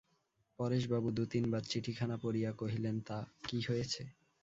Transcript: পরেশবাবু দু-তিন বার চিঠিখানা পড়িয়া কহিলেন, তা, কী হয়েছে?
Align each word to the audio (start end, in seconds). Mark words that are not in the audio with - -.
পরেশবাবু 0.59 1.09
দু-তিন 1.11 1.45
বার 1.51 1.63
চিঠিখানা 1.63 2.15
পড়িয়া 2.17 2.51
কহিলেন, 2.53 2.95
তা, 3.01 3.17
কী 3.43 3.57
হয়েছে? 3.61 4.01